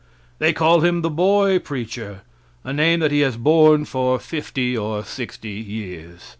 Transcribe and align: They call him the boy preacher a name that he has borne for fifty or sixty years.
They 0.39 0.51
call 0.51 0.79
him 0.79 1.03
the 1.03 1.11
boy 1.11 1.59
preacher 1.59 2.21
a 2.63 2.73
name 2.73 3.01
that 3.01 3.11
he 3.11 3.19
has 3.19 3.37
borne 3.37 3.85
for 3.85 4.17
fifty 4.17 4.75
or 4.75 5.05
sixty 5.05 5.51
years. 5.51 6.23